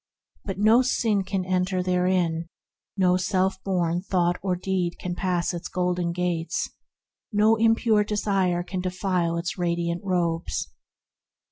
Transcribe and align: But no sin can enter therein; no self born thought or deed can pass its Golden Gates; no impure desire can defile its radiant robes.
But 0.45 0.57
no 0.57 0.81
sin 0.81 1.23
can 1.23 1.45
enter 1.45 1.83
therein; 1.83 2.47
no 2.97 3.17
self 3.17 3.61
born 3.63 4.01
thought 4.01 4.39
or 4.41 4.55
deed 4.55 4.95
can 4.99 5.13
pass 5.13 5.53
its 5.53 5.67
Golden 5.67 6.11
Gates; 6.11 6.71
no 7.31 7.55
impure 7.55 8.03
desire 8.03 8.63
can 8.63 8.81
defile 8.81 9.37
its 9.37 9.59
radiant 9.59 10.03
robes. 10.03 10.71